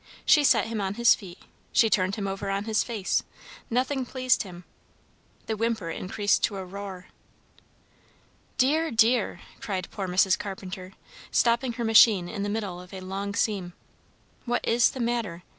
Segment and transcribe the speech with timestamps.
[0.25, 1.37] She set him on his feet,
[1.71, 3.21] she turned him over on his face,
[3.69, 4.63] nothing pleased him.
[5.45, 7.09] The whimper increased to a roar.
[8.57, 8.89] "Dear!
[8.89, 10.39] dear!" cried poor Mrs.
[10.39, 10.93] Carpenter,
[11.29, 13.73] stopping her machine in the middle of a long seam.
[14.45, 15.43] "What is the matter?